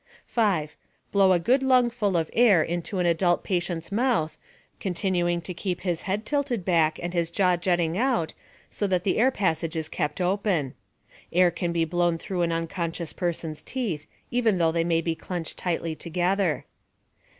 5. 0.25 0.75
Blow 1.11 1.31
a 1.31 1.37
good 1.37 1.61
lungful 1.61 2.17
of 2.17 2.27
air 2.33 2.63
into 2.63 2.97
an 2.97 3.05
adult 3.05 3.43
patient's 3.43 3.91
mouth, 3.91 4.35
continuing 4.79 5.41
to 5.41 5.53
keep 5.53 5.81
his 5.81 6.01
head 6.09 6.25
tilted 6.25 6.65
back 6.65 6.99
and 7.03 7.13
his 7.13 7.29
jaw 7.29 7.55
jutting 7.55 7.99
out 7.99 8.33
so 8.71 8.87
that 8.87 9.03
the 9.03 9.19
air 9.19 9.29
passage 9.29 9.75
is 9.75 9.87
kept 9.87 10.19
open. 10.19 10.73
(Air 11.31 11.51
can 11.51 11.71
be 11.71 11.85
blown 11.85 12.17
through 12.17 12.41
an 12.41 12.51
unconscious 12.51 13.13
person's 13.13 13.61
teeth, 13.61 14.07
even 14.31 14.57
though 14.57 14.71
they 14.71 14.83
may 14.83 15.01
be 15.01 15.13
clenched 15.13 15.59
tightly 15.59 15.93
together.) 15.93 16.65